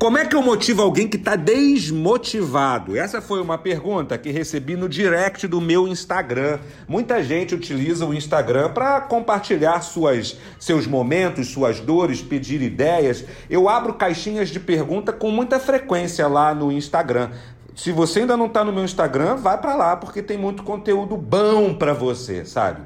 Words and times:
Como 0.00 0.16
é 0.16 0.24
que 0.24 0.34
eu 0.34 0.40
motivo 0.40 0.80
alguém 0.80 1.06
que 1.06 1.18
está 1.18 1.36
desmotivado? 1.36 2.96
Essa 2.96 3.20
foi 3.20 3.38
uma 3.38 3.58
pergunta 3.58 4.16
que 4.16 4.30
recebi 4.30 4.74
no 4.74 4.88
direct 4.88 5.46
do 5.46 5.60
meu 5.60 5.86
Instagram. 5.86 6.58
Muita 6.88 7.22
gente 7.22 7.54
utiliza 7.54 8.06
o 8.06 8.14
Instagram 8.14 8.70
para 8.70 9.02
compartilhar 9.02 9.82
suas, 9.82 10.38
seus 10.58 10.86
momentos, 10.86 11.48
suas 11.48 11.80
dores, 11.80 12.22
pedir 12.22 12.62
ideias. 12.62 13.26
Eu 13.50 13.68
abro 13.68 13.92
caixinhas 13.92 14.48
de 14.48 14.58
pergunta 14.58 15.12
com 15.12 15.30
muita 15.30 15.60
frequência 15.60 16.26
lá 16.26 16.54
no 16.54 16.72
Instagram. 16.72 17.32
Se 17.76 17.92
você 17.92 18.20
ainda 18.20 18.38
não 18.38 18.46
está 18.46 18.64
no 18.64 18.72
meu 18.72 18.86
Instagram, 18.86 19.36
vai 19.36 19.60
para 19.60 19.74
lá 19.74 19.96
porque 19.98 20.22
tem 20.22 20.38
muito 20.38 20.62
conteúdo 20.62 21.14
bom 21.14 21.74
para 21.74 21.92
você, 21.92 22.46
sabe? 22.46 22.80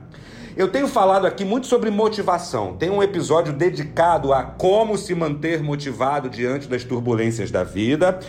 Eu 0.57 0.69
tenho 0.69 0.87
falado 0.87 1.27
aqui 1.27 1.45
muito 1.45 1.67
sobre 1.67 1.91
motivação. 1.91 2.77
Tem 2.77 2.89
um 2.89 3.03
episódio 3.03 3.53
dedicado 3.53 4.33
a 4.33 4.45
como 4.45 4.97
se 4.97 5.13
manter 5.13 5.61
motivado 5.61 6.31
diante 6.31 6.69
das 6.69 6.85
turbulências 6.85 7.51
da 7.51 7.65
vida. 7.65 8.21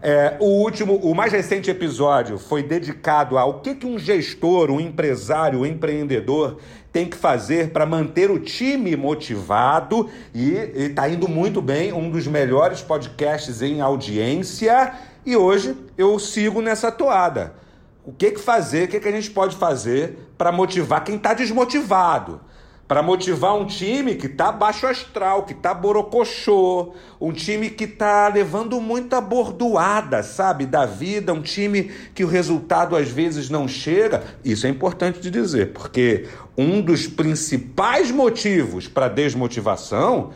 É, 0.00 0.34
o 0.40 0.46
último, 0.62 0.96
o 0.96 1.14
mais 1.14 1.30
recente 1.30 1.70
episódio 1.70 2.38
foi 2.38 2.62
dedicado 2.62 3.36
ao 3.36 3.60
que, 3.60 3.74
que 3.74 3.86
um 3.86 3.98
gestor, 3.98 4.70
um 4.70 4.80
empresário, 4.80 5.60
um 5.60 5.66
empreendedor 5.66 6.56
tem 6.90 7.04
que 7.04 7.18
fazer 7.18 7.68
para 7.68 7.84
manter 7.84 8.30
o 8.30 8.38
time 8.38 8.96
motivado 8.96 10.08
e 10.32 10.52
está 10.74 11.06
indo 11.06 11.28
muito 11.28 11.60
bem, 11.60 11.92
um 11.92 12.10
dos 12.10 12.26
melhores 12.26 12.80
podcasts 12.80 13.60
em 13.60 13.82
audiência. 13.82 14.94
E 15.26 15.36
hoje 15.36 15.76
eu 15.98 16.18
sigo 16.18 16.62
nessa 16.62 16.90
toada. 16.90 17.63
O 18.06 18.12
que, 18.12 18.32
que 18.32 18.40
fazer, 18.40 18.84
o 18.84 18.88
que, 18.88 19.00
que 19.00 19.08
a 19.08 19.12
gente 19.12 19.30
pode 19.30 19.56
fazer 19.56 20.18
para 20.36 20.52
motivar 20.52 21.02
quem 21.02 21.16
está 21.16 21.32
desmotivado? 21.32 22.38
Para 22.86 23.02
motivar 23.02 23.56
um 23.56 23.64
time 23.64 24.14
que 24.14 24.26
está 24.26 24.52
baixo 24.52 24.86
astral, 24.86 25.44
que 25.44 25.54
está 25.54 25.72
borocochô, 25.72 26.92
um 27.18 27.32
time 27.32 27.70
que 27.70 27.84
está 27.84 28.28
levando 28.28 28.78
muita 28.78 29.22
bordoada, 29.22 30.22
sabe, 30.22 30.66
da 30.66 30.84
vida, 30.84 31.32
um 31.32 31.40
time 31.40 31.84
que 32.14 32.22
o 32.22 32.28
resultado 32.28 32.94
às 32.94 33.08
vezes 33.08 33.48
não 33.48 33.66
chega. 33.66 34.22
Isso 34.44 34.66
é 34.66 34.68
importante 34.68 35.18
de 35.18 35.30
dizer, 35.30 35.72
porque 35.72 36.28
um 36.58 36.82
dos 36.82 37.06
principais 37.06 38.10
motivos 38.10 38.86
para 38.86 39.08
desmotivação 39.08 40.32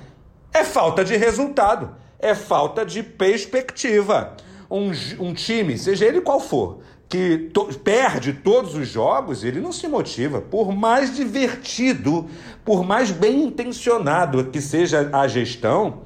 é 0.54 0.64
falta 0.64 1.04
de 1.04 1.18
resultado, 1.18 1.94
é 2.18 2.34
falta 2.34 2.86
de 2.86 3.02
perspectiva. 3.02 4.34
Um, 4.70 4.90
um 5.18 5.34
time, 5.34 5.76
seja 5.76 6.06
ele 6.06 6.22
qual 6.22 6.40
for, 6.40 6.80
que 7.08 7.50
to 7.54 7.66
perde 7.82 8.34
todos 8.34 8.74
os 8.74 8.86
jogos, 8.86 9.42
ele 9.42 9.60
não 9.60 9.72
se 9.72 9.88
motiva. 9.88 10.40
Por 10.40 10.72
mais 10.72 11.16
divertido, 11.16 12.26
por 12.64 12.84
mais 12.84 13.10
bem 13.10 13.44
intencionado 13.44 14.44
que 14.44 14.60
seja 14.60 15.08
a 15.12 15.26
gestão, 15.26 16.02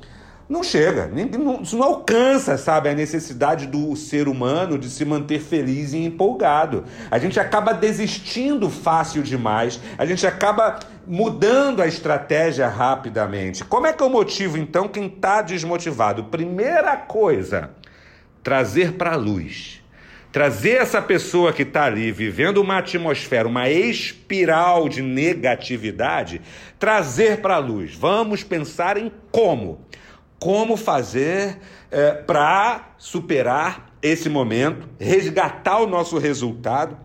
não 0.49 0.63
chega, 0.63 1.11
não, 1.39 1.63
não 1.63 1.83
alcança, 1.83 2.57
sabe, 2.59 2.89
a 2.89 2.95
necessidade 2.95 3.67
do 3.67 3.97
ser 3.97 4.29
humano 4.29 4.79
de 4.79 4.91
se 4.91 5.05
manter 5.05 5.41
feliz 5.41 5.93
e 5.93 6.05
empolgado. 6.05 6.85
A 7.11 7.19
gente 7.19 7.41
acaba 7.41 7.73
desistindo 7.73 8.69
fácil 8.69 9.23
demais, 9.23 9.81
a 9.97 10.05
gente 10.05 10.27
acaba 10.27 10.79
mudando 11.07 11.81
a 11.81 11.87
estratégia 11.87 12.69
rapidamente. 12.69 13.65
Como 13.65 13.87
é 13.87 13.93
que 13.93 14.03
eu 14.03 14.11
motivo 14.11 14.59
então 14.59 14.89
quem 14.89 15.07
está 15.07 15.43
desmotivado? 15.43 16.25
Primeira 16.25 16.97
coisa, 16.97 17.71
trazer 18.43 18.93
para 18.93 19.15
a 19.15 19.17
luz 19.17 19.82
trazer 20.33 20.81
essa 20.81 21.03
pessoa 21.03 21.53
que 21.53 21.63
está 21.63 21.85
ali 21.85 22.11
vivendo 22.11 22.57
uma 22.57 22.79
atmosfera, 22.79 23.47
uma 23.47 23.69
espiral 23.69 24.89
de 24.89 25.03
negatividade, 25.03 26.41
trazer 26.79 27.43
para 27.43 27.57
a 27.57 27.59
luz. 27.59 27.95
Vamos 27.95 28.43
pensar 28.43 28.97
em 28.97 29.13
como. 29.31 29.87
Como 30.41 30.77
fazer 30.77 31.59
é, 31.91 32.13
para 32.13 32.95
superar 32.97 33.93
esse 34.01 34.29
momento, 34.29 34.89
resgatar 34.99 35.79
o 35.79 35.87
nosso 35.87 36.19
resultado 36.19 36.97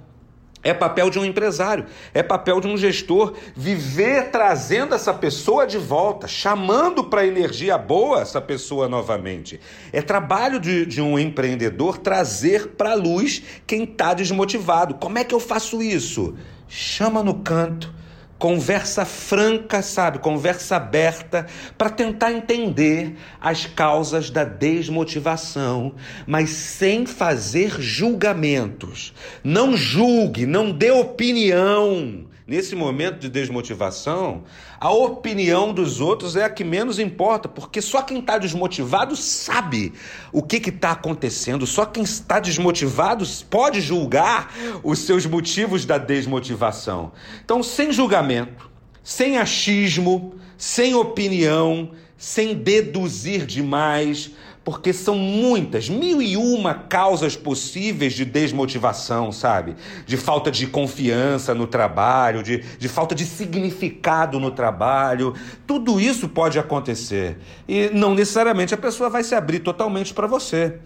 é 0.64 0.74
papel 0.74 1.10
de 1.10 1.20
um 1.20 1.26
empresário, 1.26 1.86
é 2.14 2.22
papel 2.22 2.60
de 2.60 2.68
um 2.68 2.78
gestor 2.78 3.34
viver 3.56 4.32
trazendo 4.32 4.96
essa 4.96 5.14
pessoa 5.14 5.66
de 5.66 5.78
volta, 5.78 6.28
chamando 6.28 7.04
para 7.04 7.26
energia 7.26 7.78
boa 7.78 8.22
essa 8.22 8.42
pessoa 8.42 8.90
novamente. 8.90 9.60
É 9.94 10.02
trabalho 10.02 10.60
de, 10.60 10.86
de 10.86 11.02
um 11.02 11.18
empreendedor 11.18 11.98
trazer 11.98 12.70
para 12.70 12.92
a 12.92 12.96
luz 12.96 13.42
quem 13.66 13.84
está 13.84 14.14
desmotivado. 14.14 14.96
Como 14.96 15.18
é 15.18 15.24
que 15.24 15.34
eu 15.34 15.40
faço 15.40 15.82
isso? 15.82 16.36
Chama 16.68 17.24
no 17.24 17.36
canto 17.36 17.94
conversa 18.38 19.06
franca, 19.06 19.82
sabe? 19.82 20.20
Conversa 20.20 20.76
aberta 20.76 21.48
para 21.78 21.90
tentar 21.90 22.32
entender 22.32 23.16
as 23.42 23.66
causas 23.66 24.30
da 24.30 24.44
desmotivação, 24.44 25.96
mas 26.26 26.50
sem 26.50 27.06
fazer 27.06 27.82
julgamentos. 27.82 29.14
Não 29.44 29.76
julgue, 29.76 30.46
não 30.46 30.72
dê 30.72 30.92
opinião. 30.92 32.26
Nesse 32.48 32.78
momento 32.78 33.20
de 33.20 33.28
desmotivação, 33.28 34.46
a 34.80 34.90
opinião 34.90 35.74
dos 35.74 36.00
outros 36.00 36.38
é 36.38 36.46
a 36.46 36.50
que 36.50 36.64
menos 36.64 36.98
importa, 36.98 37.50
porque 37.50 37.82
só 37.82 38.02
quem 38.02 38.20
está 38.20 38.38
desmotivado 38.38 39.18
sabe 39.18 39.92
o 40.32 40.42
que 40.42 40.70
está 40.70 40.92
acontecendo, 40.92 41.68
só 41.68 41.86
quem 41.86 42.04
está 42.04 42.40
desmotivado 42.40 43.26
pode 43.50 43.82
julgar 43.82 44.54
os 44.82 45.00
seus 45.00 45.26
motivos 45.26 45.86
da 45.86 45.98
desmotivação. 45.98 47.12
Então, 47.44 47.62
sem 47.62 47.92
julgamento, 47.92 48.70
sem 49.04 49.38
achismo, 49.38 50.36
sem 50.58 50.96
opinião, 50.96 51.92
sem 52.18 52.56
deduzir 52.56 53.46
demais, 53.46 54.32
porque 54.68 54.92
são 54.92 55.16
muitas, 55.16 55.88
mil 55.88 56.22
e 56.22 56.36
uma 56.36 56.74
causas 56.74 57.38
possíveis 57.38 58.12
de 58.12 58.26
desmotivação, 58.26 59.32
sabe? 59.32 59.78
De 60.06 60.18
falta 60.18 60.52
de 60.52 60.68
confiança 60.68 61.56
no 61.56 61.66
trabalho, 61.66 62.44
de, 62.44 62.58
de 62.58 62.90
falta 62.90 63.16
de 63.16 63.24
significado 63.24 64.42
no 64.42 64.52
trabalho. 64.52 65.34
Tudo 65.66 66.02
isso 66.02 66.28
pode 66.28 66.60
acontecer. 66.60 67.38
E 67.66 67.90
não 67.94 68.14
necessariamente 68.14 68.74
a 68.74 68.78
pessoa 68.78 69.10
vai 69.10 69.24
se 69.24 69.34
abrir 69.34 69.60
totalmente 69.60 70.14
para 70.14 70.28
você. 70.28 70.80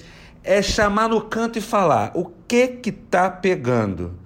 É 0.44 0.62
chamar 0.62 1.10
no 1.10 1.20
canto 1.20 1.58
e 1.58 1.62
falar 1.62 2.12
o 2.14 2.26
que 2.48 2.68
que 2.68 2.92
tá 2.92 3.32
pegando 3.32 4.21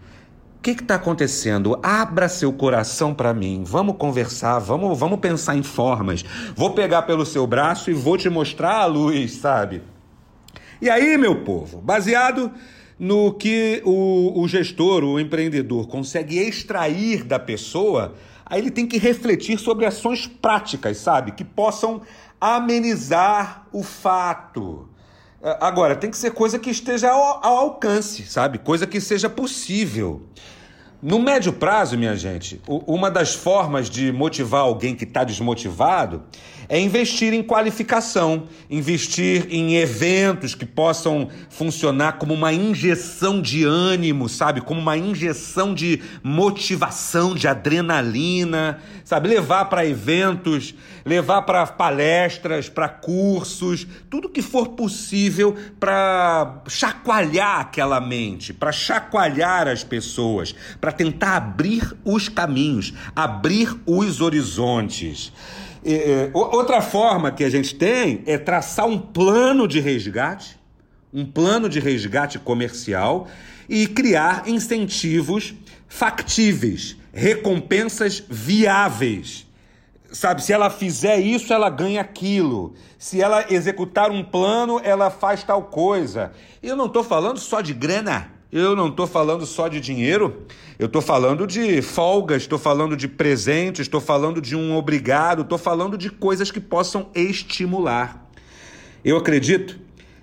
que 0.74 0.82
está 0.82 0.96
acontecendo? 0.96 1.80
Abra 1.84 2.28
seu 2.28 2.52
coração 2.52 3.14
para 3.14 3.34
mim. 3.36 3.64
Vamos 3.64 3.98
conversar, 3.98 4.58
vamos, 4.58 4.98
vamos 4.98 5.20
pensar 5.20 5.56
em 5.56 5.62
formas. 5.62 6.26
Vou 6.56 6.72
pegar 6.72 7.04
pelo 7.04 7.24
seu 7.24 7.46
braço 7.46 7.92
e 7.92 7.94
vou 7.94 8.18
te 8.18 8.30
mostrar 8.30 8.78
a 8.78 8.86
luz, 8.86 9.34
sabe? 9.34 9.84
E 10.82 10.90
aí, 10.90 11.18
meu 11.20 11.44
povo, 11.44 11.80
baseado 11.80 12.52
no 12.98 13.34
que 13.34 13.82
o, 13.86 14.42
o 14.42 14.48
gestor, 14.48 15.04
o 15.04 15.20
empreendedor, 15.20 15.88
consegue 15.88 16.40
extrair 16.40 17.24
da 17.24 17.38
pessoa, 17.38 18.16
aí 18.44 18.60
ele 18.60 18.72
tem 18.72 18.88
que 18.88 18.98
refletir 18.98 19.60
sobre 19.60 19.86
ações 19.86 20.26
práticas, 20.26 20.98
sabe? 20.98 21.34
Que 21.34 21.44
possam 21.44 22.02
amenizar 22.42 23.68
o 23.72 23.84
fato. 23.84 24.90
Agora, 25.60 25.96
tem 25.96 26.10
que 26.10 26.18
ser 26.18 26.32
coisa 26.32 26.58
que 26.58 26.72
esteja 26.72 27.12
ao, 27.12 27.46
ao 27.46 27.58
alcance, 27.58 28.26
sabe? 28.26 28.58
Coisa 28.58 28.88
que 28.88 29.00
seja 29.00 29.30
possível. 29.30 30.24
No 31.08 31.20
médio 31.20 31.54
prazo, 31.54 31.96
minha 32.00 32.16
gente, 32.16 32.60
uma 32.68 33.12
das 33.12 33.36
formas 33.36 33.92
de 33.92 34.12
motivar 34.12 34.62
alguém 34.62 34.96
que 34.96 35.04
está 35.04 35.24
desmotivado 35.24 36.24
é 36.68 36.80
investir 36.80 37.32
em 37.32 37.44
qualificação, 37.44 38.48
investir 38.68 39.46
em 39.52 39.76
eventos 39.76 40.56
que 40.56 40.66
possam 40.66 41.30
funcionar 41.48 42.14
como 42.14 42.34
uma 42.34 42.52
injeção 42.52 43.40
de 43.40 43.64
ânimo, 43.64 44.28
sabe? 44.28 44.62
Como 44.62 44.82
uma 44.82 44.98
injeção 44.98 45.76
de 45.76 46.02
motivação, 46.24 47.36
de 47.36 47.48
adrenalina, 47.48 48.80
sabe? 49.04 49.30
Levar 49.30 49.66
para 49.66 49.86
eventos, 49.86 50.74
levar 51.06 51.44
para 51.44 51.68
palestras, 51.68 52.68
para 52.68 52.90
cursos, 52.90 53.86
tudo 54.10 54.28
que 54.28 54.42
for 54.42 54.70
possível 54.70 55.56
para 55.80 56.64
chacoalhar 56.68 57.60
aquela 57.60 58.02
mente, 58.02 58.52
para 58.54 58.72
chacoalhar 58.72 59.68
as 59.68 59.84
pessoas, 59.84 60.56
para 60.82 60.95
tentar 60.96 61.38
abrir 61.38 61.96
os 62.04 62.30
caminhos, 62.30 62.94
abrir 63.16 63.76
os 63.86 64.22
horizontes. 64.22 65.32
outra 66.34 66.82
forma 66.82 67.32
que 67.32 67.44
a 67.44 67.50
gente 67.50 67.76
tem 67.76 68.24
é 68.26 68.38
traçar 68.38 68.88
um 68.88 68.98
plano 68.98 69.68
de 69.68 69.80
resgate, 69.80 70.58
um 71.14 71.26
plano 71.26 71.70
de 71.70 71.80
resgate 71.80 72.40
comercial 72.40 73.28
e 73.70 73.88
criar 73.88 74.48
incentivos 74.48 75.54
factíveis, 75.88 76.98
recompensas 77.14 78.24
viáveis. 78.30 79.46
Sabe, 80.12 80.44
se 80.44 80.54
ela 80.54 80.70
fizer 80.70 81.20
isso, 81.20 81.52
ela 81.52 81.70
ganha 81.70 82.00
aquilo. 82.00 82.74
Se 82.98 83.22
ela 83.22 83.46
executar 83.50 84.12
um 84.12 84.24
plano, 84.24 84.80
ela 84.84 85.10
faz 85.10 85.44
tal 85.44 85.64
coisa. 85.64 86.32
Eu 86.64 86.76
não 86.76 86.86
estou 86.86 87.04
falando 87.04 87.38
só 87.38 87.60
de 87.60 87.74
grana. 87.74 88.32
Eu 88.58 88.74
não 88.74 88.88
estou 88.88 89.06
falando 89.06 89.46
só 89.46 89.68
de 89.68 89.82
dinheiro, 89.82 90.46
eu 90.80 90.86
estou 90.86 91.02
falando 91.02 91.46
de 91.46 91.82
folgas, 91.82 92.44
estou 92.44 92.58
falando 92.58 92.96
de 92.96 93.06
presentes, 93.06 93.82
estou 93.82 94.00
falando 94.00 94.40
de 94.40 94.56
um 94.56 94.78
obrigado, 94.78 95.42
estou 95.42 95.58
falando 95.58 95.98
de 95.98 96.10
coisas 96.10 96.52
que 96.52 96.62
possam 96.62 97.10
estimular. 97.14 98.30
Eu 99.04 99.18
acredito 99.18 99.78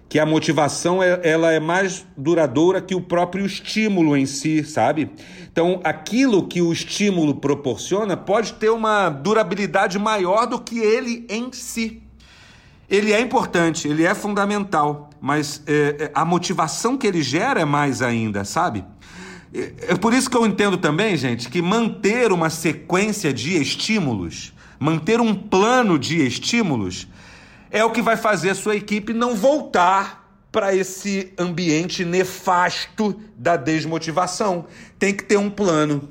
que 0.08 0.18
a 0.18 0.24
motivação 0.24 1.02
é, 1.02 1.20
ela 1.22 1.52
é 1.52 1.60
mais 1.60 2.06
duradoura 2.16 2.80
que 2.80 2.94
o 2.94 3.02
próprio 3.02 3.44
estímulo 3.44 4.16
em 4.16 4.24
si, 4.24 4.64
sabe? 4.64 5.10
Então, 5.52 5.82
aquilo 5.84 6.48
que 6.48 6.62
o 6.62 6.72
estímulo 6.72 7.34
proporciona 7.34 8.16
pode 8.16 8.54
ter 8.54 8.70
uma 8.70 9.10
durabilidade 9.10 9.98
maior 9.98 10.46
do 10.46 10.58
que 10.58 10.78
ele 10.78 11.26
em 11.28 11.52
si. 11.52 12.02
Ele 12.92 13.10
é 13.10 13.18
importante, 13.18 13.88
ele 13.88 14.04
é 14.04 14.14
fundamental, 14.14 15.08
mas 15.18 15.62
é, 15.66 15.96
é, 15.98 16.10
a 16.12 16.26
motivação 16.26 16.98
que 16.98 17.06
ele 17.06 17.22
gera 17.22 17.58
é 17.58 17.64
mais 17.64 18.02
ainda, 18.02 18.44
sabe? 18.44 18.84
É, 19.54 19.72
é 19.88 19.94
por 19.96 20.12
isso 20.12 20.28
que 20.28 20.36
eu 20.36 20.44
entendo 20.44 20.76
também, 20.76 21.16
gente, 21.16 21.48
que 21.48 21.62
manter 21.62 22.30
uma 22.32 22.50
sequência 22.50 23.32
de 23.32 23.56
estímulos, 23.56 24.52
manter 24.78 25.22
um 25.22 25.34
plano 25.34 25.98
de 25.98 26.22
estímulos, 26.26 27.08
é 27.70 27.82
o 27.82 27.90
que 27.90 28.02
vai 28.02 28.18
fazer 28.18 28.50
a 28.50 28.54
sua 28.54 28.76
equipe 28.76 29.14
não 29.14 29.34
voltar 29.34 30.22
para 30.52 30.74
esse 30.74 31.32
ambiente 31.38 32.04
nefasto 32.04 33.18
da 33.34 33.56
desmotivação. 33.56 34.66
Tem 34.98 35.14
que 35.14 35.24
ter 35.24 35.38
um 35.38 35.48
plano. 35.48 36.10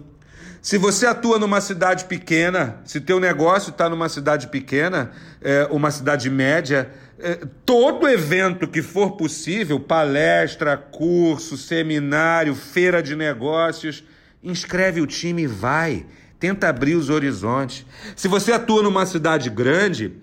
Se 0.61 0.77
você 0.77 1.07
atua 1.07 1.39
numa 1.39 1.59
cidade 1.59 2.05
pequena, 2.05 2.79
se 2.85 3.01
teu 3.01 3.19
negócio 3.19 3.71
está 3.71 3.89
numa 3.89 4.07
cidade 4.07 4.47
pequena, 4.47 5.11
é, 5.41 5.67
uma 5.71 5.89
cidade 5.89 6.29
média, 6.29 6.87
é, 7.17 7.39
todo 7.65 8.07
evento 8.07 8.67
que 8.67 8.83
for 8.83 9.13
possível, 9.13 9.79
palestra, 9.79 10.77
curso, 10.77 11.57
seminário, 11.57 12.53
feira 12.53 13.01
de 13.01 13.15
negócios, 13.15 14.03
inscreve 14.43 15.01
o 15.01 15.07
time 15.07 15.43
e 15.43 15.47
vai. 15.47 16.05
Tenta 16.39 16.69
abrir 16.69 16.93
os 16.93 17.09
horizontes. 17.09 17.83
Se 18.15 18.27
você 18.27 18.51
atua 18.51 18.83
numa 18.83 19.07
cidade 19.07 19.49
grande, 19.49 20.13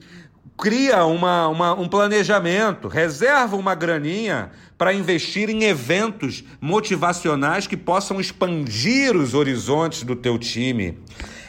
cria 0.59 1.05
uma, 1.05 1.47
uma, 1.47 1.75
um 1.75 1.89
planejamento, 1.89 2.89
reserva 2.89 3.55
uma 3.55 3.77
graninha 3.77 4.51
para 4.77 4.93
investir 4.93 5.49
em 5.49 5.65
eventos 5.65 6.43
motivacionais 6.61 7.69
que 7.69 7.77
possam 7.77 8.21
expandir 8.21 9.17
os 9.17 9.35
horizontes 9.35 10.03
do 10.03 10.17
teu 10.17 10.37
time. 10.37 10.99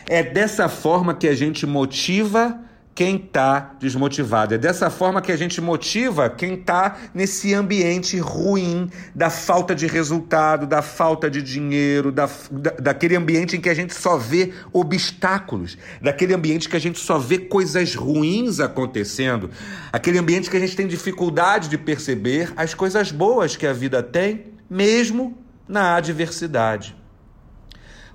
É 0.08 0.22
dessa 0.22 0.70
forma 0.70 1.16
que 1.16 1.28
a 1.28 1.36
gente 1.36 1.66
motiva 1.66 2.60
quem 3.00 3.16
está 3.16 3.78
desmotivado. 3.80 4.56
É 4.56 4.58
dessa 4.58 4.90
forma 4.90 5.22
que 5.22 5.32
a 5.32 5.38
gente 5.38 5.62
motiva 5.62 6.30
quem 6.30 6.56
está 6.56 6.98
nesse 7.14 7.54
ambiente 7.54 8.20
ruim 8.20 8.92
da 9.16 9.30
falta 9.30 9.74
de 9.74 9.88
resultado, 9.88 10.68
da 10.68 10.82
falta 10.82 11.30
de 11.30 11.42
dinheiro, 11.42 12.12
da, 12.12 12.30
da, 12.52 12.72
daquele 12.72 13.16
ambiente 13.16 13.56
em 13.56 13.62
que 13.62 13.70
a 13.70 13.74
gente 13.74 13.94
só 13.94 14.18
vê 14.18 14.52
obstáculos, 14.74 15.78
daquele 16.02 16.34
ambiente 16.34 16.68
que 16.68 16.76
a 16.76 16.80
gente 16.80 17.00
só 17.00 17.18
vê 17.18 17.38
coisas 17.38 17.96
ruins 17.96 18.60
acontecendo, 18.60 19.50
aquele 19.94 20.18
ambiente 20.18 20.50
que 20.50 20.58
a 20.58 20.60
gente 20.60 20.76
tem 20.76 20.86
dificuldade 20.86 21.70
de 21.70 21.78
perceber 21.78 22.52
as 22.58 22.74
coisas 22.74 23.14
boas 23.14 23.56
que 23.56 23.66
a 23.66 23.72
vida 23.72 24.04
tem, 24.04 24.48
mesmo 24.70 25.38
na 25.66 25.96
adversidade. 25.96 26.99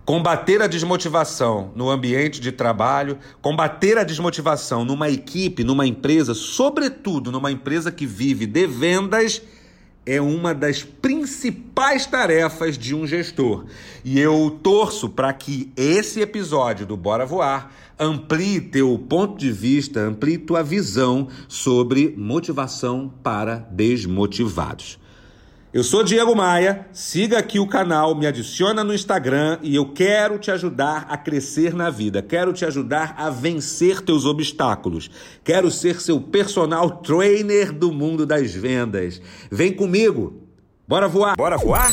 Combater 0.04 0.60
a 0.60 0.66
desmotivação 0.66 1.72
no 1.74 1.88
ambiente 1.88 2.38
de 2.38 2.52
trabalho, 2.52 3.18
combater 3.40 3.96
a 3.96 4.04
desmotivação 4.04 4.84
numa 4.84 5.08
equipe, 5.08 5.64
numa 5.64 5.86
empresa, 5.86 6.34
sobretudo 6.34 7.32
numa 7.32 7.50
empresa 7.50 7.90
que 7.90 8.04
vive 8.04 8.46
de 8.46 8.66
vendas, 8.66 9.40
é 10.04 10.20
uma 10.20 10.54
das 10.54 10.82
principais 10.82 12.04
tarefas 12.04 12.76
de 12.76 12.94
um 12.94 13.06
gestor. 13.06 13.64
E 14.04 14.20
eu 14.20 14.58
torço 14.62 15.08
para 15.08 15.32
que 15.32 15.72
esse 15.74 16.20
episódio 16.20 16.84
do 16.84 16.98
Bora 16.98 17.24
Voar 17.24 17.72
amplie 17.98 18.60
teu 18.60 18.98
ponto 19.08 19.38
de 19.38 19.50
vista, 19.50 20.00
amplie 20.00 20.36
tua 20.36 20.62
visão 20.62 21.28
sobre 21.48 22.14
motivação 22.14 23.10
para 23.22 23.66
desmotivados. 23.70 24.98
Eu 25.74 25.82
sou 25.82 26.04
Diego 26.04 26.36
Maia, 26.36 26.86
siga 26.92 27.36
aqui 27.36 27.58
o 27.58 27.66
canal, 27.66 28.14
me 28.14 28.28
adiciona 28.28 28.84
no 28.84 28.94
Instagram 28.94 29.58
e 29.60 29.74
eu 29.74 29.92
quero 29.92 30.38
te 30.38 30.48
ajudar 30.52 31.04
a 31.08 31.16
crescer 31.16 31.74
na 31.74 31.90
vida, 31.90 32.22
quero 32.22 32.52
te 32.52 32.64
ajudar 32.64 33.16
a 33.18 33.28
vencer 33.28 34.00
teus 34.00 34.24
obstáculos, 34.24 35.10
quero 35.42 35.72
ser 35.72 36.00
seu 36.00 36.20
personal 36.20 36.98
trainer 36.98 37.72
do 37.72 37.90
mundo 37.90 38.24
das 38.24 38.54
vendas. 38.54 39.20
Vem 39.50 39.72
comigo, 39.72 40.44
bora 40.86 41.08
voar! 41.08 41.34
Bora 41.36 41.56
voar? 41.56 41.90